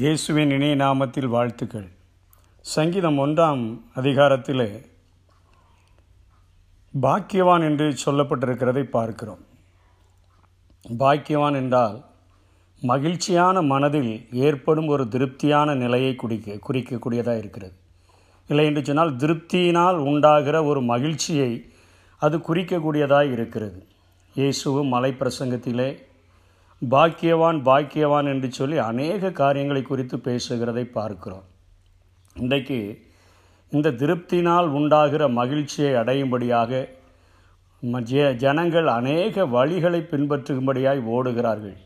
இயேசுவின் 0.00 0.50
இணைய 0.50 0.74
நாமத்தில் 0.82 1.28
வாழ்த்துக்கள். 1.32 1.88
சங்கீதம் 2.64 3.18
ஒன்றாம் 3.24 3.64
அதிகாரத்தில் 4.00 4.64
பாக்கியவான் 6.94 7.64
என்று 7.68 7.86
சொல்லப்பட்டிருக்கிறதை 8.04 8.82
பார்க்கிறோம். 8.94 9.42
பாக்கியவான் 11.02 11.56
என்றால் 11.60 11.98
மகிழ்ச்சியான 12.82 13.62
மனதில் 13.72 14.12
ஏற்படும் 14.46 14.88
ஒரு 14.94 15.06
திருப்தியான 15.08 15.74
நிலையை 15.74 16.14
குடிக்க 16.22 16.56
குறிக்கக்கூடியதாக 16.68 17.42
இருக்கிறது. 17.42 17.76
இல்லை 18.48 18.66
என்று 18.70 18.84
சொன்னால் 18.84 19.16
திருப்தியினால் 19.16 20.00
உண்டாகிற 20.10 20.64
ஒரு 20.64 20.82
மகிழ்ச்சியை 20.92 21.52
அது 22.22 22.38
குறிக்கக்கூடியதாக 22.38 23.34
இருக்கிறது. 23.36 23.86
இயேசுவும் 24.36 24.92
மலை 24.96 25.12
பிரசங்கத்திலே 25.20 25.90
பாக்கியவான் 26.90 27.58
பாக்கியவான் 27.68 28.26
என்று 28.26 28.52
சொல்லி 28.52 28.78
அநேக 28.78 29.30
காரியங்களை 29.30 29.82
குறித்து 29.82 30.16
பேசுகிறதை 30.16 30.84
பார்க்கிறோம். 30.98 31.44
இன்றைக்கு 32.36 32.78
இந்த 33.70 33.90
திருப்தினால் 33.90 34.68
உண்டாகிற 34.78 35.28
மகிழ்ச்சியை 35.28 35.92
அடையும்படியாக 35.94 36.88
ஜனங்கள் 38.44 38.86
அநேக 38.86 39.44
வழிகளை 39.46 40.00
பின்பற்றும்படியாய் 40.10 41.00
ஓடுகிறார்கள். 41.14 41.76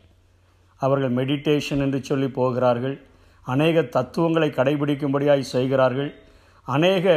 அவர்கள் 0.77 1.13
மெடிடேஷன் 1.13 1.83
என்று 1.85 2.03
சொல்லி 2.03 2.27
போகிறார்கள். 2.29 3.01
அநேக 3.45 3.81
தத்துவங்களை 3.81 4.49
கடைபிடிக்கும்படியாய் 4.49 5.51
செய்கிறார்கள். 5.53 6.11
அநேக 6.63 7.15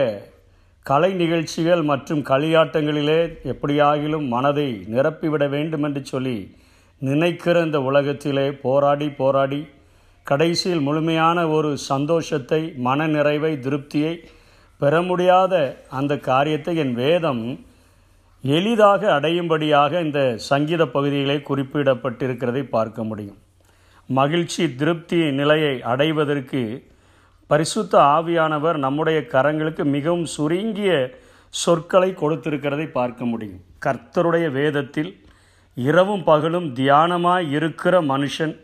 கலை 0.83 1.13
நிகழ்ச்சிகள் 1.15 1.83
மற்றும் 1.83 2.23
களியாட்டங்களிலே 2.25 3.21
எப்படியாகிலும் 3.53 4.29
மனதை 4.29 4.69
நிரப்பிவிட 4.95 5.49
வேண்டும் 5.49 5.83
என்று 5.83 6.05
சொல்லி 6.05 6.55
நினைக்கிற 7.01 7.65
இந்த 7.65 7.81
உலகத்திலே 7.81 8.53
போராடி 8.53 9.09
போராடி 9.09 9.67
கடைசியில் 10.25 10.81
முழுமையான 10.81 11.49
ஒரு 11.49 11.79
சந்தோஷத்தை 11.79 12.73
மன 12.77 13.07
நிறைவை 13.07 13.59
திருப்தியை 13.59 14.25
பெற 14.79 15.03
முடியாத 15.03 15.85
அந்த 15.89 16.17
காரியத்தை 16.17 16.77
என் 16.77 16.93
வேதம் 16.93 17.59
எளிதாக 18.41 19.21
அடையும்படியாக 19.21 20.01
இந்த 20.01 20.37
சங்கீத 20.37 20.87
பகுதியிலே 20.87 21.37
குறிப்பிடப்பட்டிருக்கிறதை 21.37 22.63
பார்க்க 22.63 23.05
முடியும். 23.05 23.39
மகிழ்ச்சி 24.09 24.75
திருப்தி 24.75 25.19
நிலையை 25.31 25.83
அடைவதற்கு 25.83 26.85
பரிசுத்த 27.47 27.99
ஆவியானவர் 27.99 28.77
நம்முடைய 28.77 29.21
கரங்களுக்கு 29.21 29.85
மிகவும் 29.85 30.25
சுருங்கிய 30.25 30.93
சொற்களை 31.51 32.11
கொடுத்திருக்கிறதை 32.11 32.91
பார்க்க 32.91 33.25
முடியும். 33.25 33.61
கர்த்தருடைய 33.87 34.53
வேதத்தில் 34.53 35.20
இரவும் 35.87 36.25
பகலும் 36.31 36.69
தியானமாக 36.79 37.49
இருக்கிற 37.57 37.95
மனுஷன் 38.13 38.55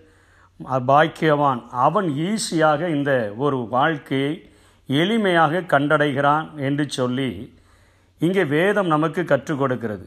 பாக்கியவான். 0.91 1.61
அவன் 1.87 2.09
ஈஸியாக 2.29 2.89
இந்த 2.97 3.13
ஒரு 3.45 3.59
வாழ்க்கையை 3.75 4.33
எளிமையாக 4.89 5.65
கண்டடைகிறான் 5.73 6.47
என்று 6.69 6.85
சொல்லி 6.99 7.31
இங்கே 8.21 8.45
வேதம் 8.55 8.93
நமக்கு 8.95 9.23
கற்றுக் 9.25 9.61
கொடுக்கிறது. 9.61 10.07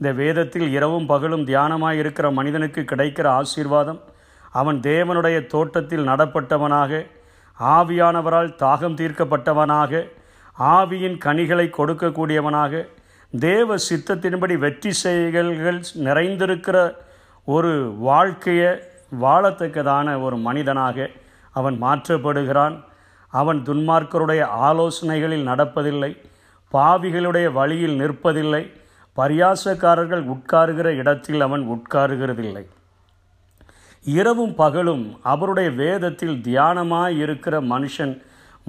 இந்த 0.00 0.10
வேதத்தில் 0.20 0.68
இரவும் 0.76 1.06
பகலும் 1.06 1.44
தியானமாக 1.46 2.00
இருக்கிற 2.02 2.26
மனிதனுக்கு 2.38 2.82
கிடைக்கிற 2.90 3.26
ஆசீர்வாதம் 3.40 4.00
அவன் 4.58 4.78
தேவனுடைய 4.90 5.38
தோட்டத்தில் 5.46 6.08
நடப்பட்டவனாக 6.10 7.00
ஆவியானவரால் 7.58 8.52
தாகம் 8.62 8.98
தீர்க்கப்பட்டவனாக 9.00 10.02
ஆவியின் 10.74 11.18
கனிகளை 11.24 11.66
கொடுக்கக்கூடியவனாக 11.78 12.84
தேவ 13.30 13.74
சித்தத்தின்படி 13.88 14.58
வெற்றி 14.58 14.92
செய்கைகள் 14.92 15.80
நிறைந்திருக்கிற 15.94 16.96
ஒரு 17.44 17.94
வாழ்க்கையை 17.98 18.70
வாழத்தக்கதான 19.20 20.22
ஒரு 20.22 20.36
மனிதனாக 20.36 21.08
அவன் 21.52 21.82
மாற்றப்படுகிறான். 21.82 22.84
அவன் 23.28 23.62
துன்மார்க்கருடைய 23.66 24.40
ஆலோசனைகளில் 24.40 25.48
நடப்பதில்லை. 25.48 26.16
பாவிகளுடைய 26.72 27.52
வழியில் 27.52 28.00
நிற்பதில்லை. 28.00 28.62
பரியாசக்காரர்கள் 29.16 30.24
உட்காருகிற 30.34 30.84
இடத்தில் 30.84 31.40
அவன் 31.40 31.64
உட்காருகிறதில்லை. 31.68 32.64
இரவும் 34.04 34.54
பகலும் 34.54 35.18
அவருடைய 35.22 35.70
வேதத்தில் 35.70 36.36
தியானமாய் 36.42 37.16
இருக்கிற 37.18 37.60
மனுஷன் 37.60 38.22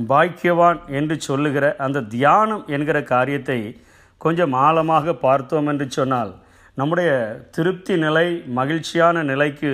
பாக்கியவான் 0.07 0.79
என்று 0.88 1.19
சொல்லுகிற 1.19 1.75
அந்த 1.78 2.01
தியானம் 2.01 2.63
என்கிற 2.67 3.03
காரியத்தை 3.03 3.59
கொஞ்சம் 4.24 4.53
ஆழமாக 4.66 5.13
பார்த்தோம் 5.25 5.68
என்று 5.68 5.85
சொன்னால் 5.91 6.31
நம்முடைய 6.78 7.12
திருப்தி 7.52 7.96
நிலை 7.97 8.28
மகிழ்ச்சியான 8.57 9.24
நிலைக்கு 9.24 9.72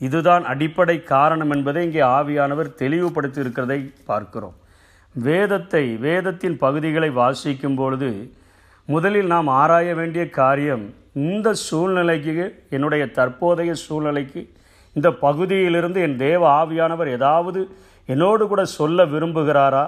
இதுதான் 0.00 0.44
அடிப்படை 0.44 0.96
காரணம் 1.02 1.50
என்பதை 1.50 1.82
இங்கே 1.84 2.00
ஆவியானவர் 2.00 2.70
தெளிவுபடுத்தி 2.74 3.40
இருக்கிறதை 3.40 3.78
பார்க்கிறோம். 4.06 4.56
வேதத்தை 5.14 5.84
வேதத்தின் 6.06 6.56
பகுதிகளை 6.58 7.10
வாசிக்கும் 7.10 7.74
பொழுது 7.74 8.10
முதலில் 8.88 9.26
நாம் 9.26 9.48
ஆராய 9.60 9.94
வேண்டிய 9.94 10.24
காரியம் 10.30 10.84
இந்த 11.28 11.48
சூழ்நிலைக்கு 11.66 12.46
என்னுடைய 12.70 13.04
தற்போதைய 13.18 13.72
சூழ்நிலைக்கு 13.84 14.42
இந்த 14.96 15.08
பகுதியிலிருந்து 15.24 16.00
என் 16.00 16.16
தேவ 16.16 16.42
ஆவியானவர் 16.60 17.10
ஏதாவது 17.18 17.60
என்னோடு 18.08 18.44
கூட 18.46 18.62
சொல்ல 18.78 19.04
விரும்புகிறாரா? 19.06 19.84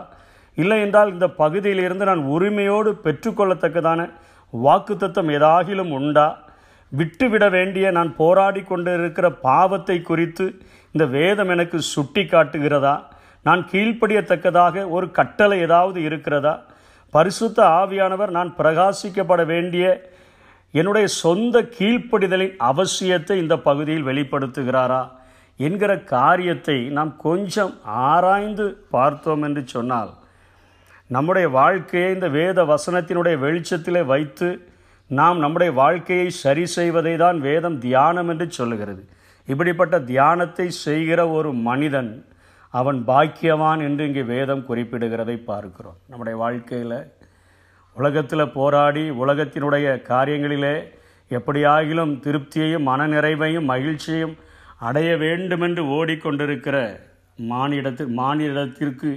இல்லை 0.57 0.81
என்றால் 0.81 1.13
இந்த 1.13 1.27
பகுதியிலிருந்து 1.29 2.05
நான் 2.05 2.23
உரிமையோடு 2.25 2.91
பெற்றுக்கொள்ளத்தக்கதான 3.05 4.01
வாக்குத்தத்தம் 4.53 5.31
ஏதாகிலும் 5.31 5.91
உண்டா? 5.91 6.27
விட்டுவிட 6.93 7.49
வேண்டிய 7.49 7.91
நான் 7.91 8.17
போராடி 8.17 8.63
கொண்டிருக்கிற 8.63 9.31
பாவத்தை 9.33 10.03
குறித்து 10.03 10.45
இந்த 10.93 11.05
வேதம் 11.05 11.49
எனக்கு 11.49 11.79
சுட்டி 11.81 12.25
காட்டுகிறதா 12.25 12.95
நான் 13.43 13.63
கீழ்ப்படியத்தக்கதாக 13.73 14.89
ஒரு 14.89 15.11
கட்டளை 15.11 15.57
ஏதாவது 15.61 16.03
இருக்கிறதா? 16.03 16.55
பரிசுத்த 17.11 17.59
ஆவியானவர் 17.81 18.31
நான் 18.31 18.55
பிரகாசிக்கப்பட 18.59 19.47
வேண்டிய 19.47 20.13
என்னுடைய 20.75 21.07
சொந்த 21.07 21.57
கீழ்ப்படிதலின் 21.79 22.57
அவசியத்தை 22.71 23.33
இந்த 23.33 23.57
பகுதியில் 23.59 24.07
வெளிப்படுத்துகிறாரா? 24.07 25.03
என்கிற 25.57 25.93
காரியத்தை 25.99 26.79
நாம் 26.89 27.17
கொஞ்சம் 27.17 27.75
ஆராய்ந்து 27.85 28.67
பார்த்தோம் 28.91 29.43
என்று 29.43 29.63
சொன்னால் 29.67 30.13
நம்முடைய 31.15 31.47
வாழ்க்கையை 31.59 32.11
இந்த 32.15 32.29
வேத 32.39 32.59
வசனத்தினுடைய 32.73 33.37
வெளிச்சத்திலே 33.45 34.03
வைத்து 34.13 34.49
நாம் 35.11 35.39
நம்முடைய 35.45 35.71
வாழ்க்கையை 35.81 36.29
சரி 36.45 36.65
செய்வதை 36.77 37.15
தான் 37.23 37.39
வேதம் 37.47 37.77
தியானம் 37.87 38.31
என்று 38.33 38.47
சொல்லுகிறது. 38.59 39.03
இப்படிப்பட்ட 39.49 39.95
தியானத்தை 40.11 40.67
செய்கிற 40.87 41.21
ஒரு 41.39 41.51
மனிதன் 41.69 42.13
அவன் 42.75 43.01
பாக்கியவான் 43.11 43.81
என்று 43.89 44.03
இங்கே 44.09 44.25
வேதம் 44.35 44.65
குறிப்பிடுகிறதை 44.69 45.37
பார்க்கிறோம். 45.51 45.99
நம்முடைய 46.11 46.37
வாழ்க்கையில் 46.45 46.97
உலகத்தில் 47.97 48.53
போராடி 48.57 49.05
உலகத்தினுடைய 49.25 49.87
காரியங்களிலே 50.11 50.77
எப்படியாகிலும் 51.31 52.15
திருப்தியையும் 52.25 52.89
மனநிறைவையும் 52.91 53.71
மகிழ்ச்சியையும் 53.73 54.35
அடைய 54.89 55.11
வேண்டுமென்று 55.25 55.83
ஓடிக்கொண்டிருக்கிற 55.97 56.77
மானிடத்து 57.53 58.05
மானிடத்திற்கு 58.19 59.11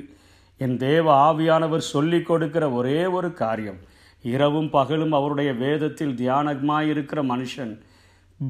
என் 0.58 0.78
தேவ 0.78 1.32
ஆவியானவர் 1.32 1.78
சொல்லிக் 1.78 2.26
கொடுக்கிற 2.26 2.72
ஒரே 2.72 3.06
ஒரு 3.06 3.34
காரியம். 3.34 3.78
இரவும் 4.22 4.70
பகலும் 4.70 5.12
அவருடைய 5.12 5.54
வேதத்தில் 5.54 6.16
தியானமாயிருக்கிற 6.16 7.22
மனுஷன் 7.34 7.74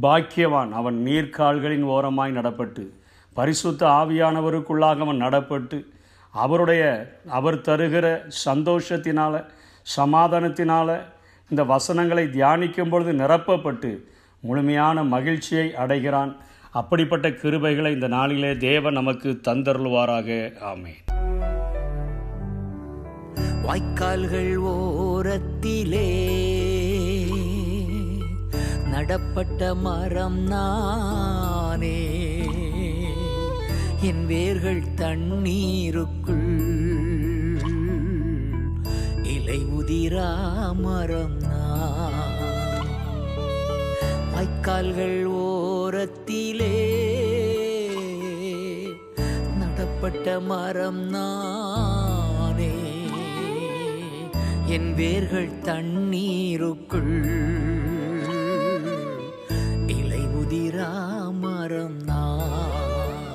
பாக்கியவான். 0.01 0.71
அவன் 0.71 1.03
நீர்க்கால்களின் 1.05 1.81
ஓரமாய் 1.81 2.31
நடப்பட்டு 2.31 2.87
பரிசுத்த 3.33 3.87
ஆவியானவருக்குள்ளாக 3.87 4.97
அவன் 4.97 5.21
நடப்பட்டு 5.21 5.85
அவருடைய 6.31 6.83
அவர் 7.27 7.61
தருகிற 7.61 8.31
சந்தோஷத்தினால் 8.45 9.45
சமாதானத்தினால் 9.97 10.95
இந்த 11.49 11.63
வசனங்களை 11.63 12.25
தியானிக்கும் 12.25 12.89
பொழுது 12.89 13.13
நிரப்பப்பட்டு 13.13 13.97
முழுமையான 14.39 15.03
மகிழ்ச்சியை 15.03 15.75
அடைகிறான். 15.75 16.35
அப்படிப்பட்ட 16.71 17.29
கிருபைகளை 17.29 17.91
இந்த 17.91 18.07
நாளிலே 18.07 18.57
தேவன் 18.57 18.93
நமக்கு 18.93 19.39
தந்தருள்வாராக. 19.47 20.53
ஆமேன். 20.71 21.06
வாய்க்கால்கள் 23.67 24.53
ஓரத்திலே 24.73 26.09
நடப்பட்ட 28.89 29.75
மரம் 29.75 30.39
நானே. 30.39 31.99
என் 34.01 34.25
வேர்கள் 34.25 34.83
தண்ணீருக்குள் 34.95 36.49
இலை 39.23 39.59
உதிரா 39.79 40.31
மரம் 40.75 41.37
நான். 41.39 42.87
வாய்க்கால்கள் 44.33 45.19
ஓரத்திலே 45.43 46.75
நடப்பட்ட 49.59 50.39
மரம் 50.39 51.03
நான். 51.09 51.96
என் 54.67 54.89
வேர்கள் 54.95 55.51
தண்ணீருக்குள் 55.61 57.13
இலை 59.93 60.23
உதிரா 60.39 60.89